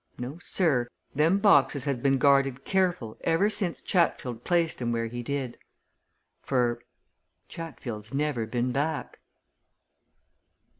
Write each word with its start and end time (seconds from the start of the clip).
No, 0.17 0.39
sir! 0.39 0.87
them 1.13 1.37
boxes 1.37 1.83
has 1.83 1.97
been 1.97 2.17
guarded 2.17 2.65
careful 2.65 3.19
ever 3.23 3.51
since 3.51 3.81
Chatfield 3.81 4.43
placed 4.43 4.81
'em 4.81 4.91
where 4.91 5.05
he 5.05 5.21
did. 5.21 5.59
For 6.41 6.79
Chatfield's 7.47 8.11
never 8.11 8.47
been 8.47 8.71
back!" 8.71 9.19